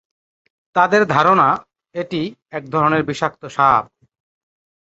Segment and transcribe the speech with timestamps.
[0.75, 1.47] তাদের ধারণা,
[1.95, 2.21] এটি
[2.51, 3.83] একধরনের বিষাক্ত সাপ।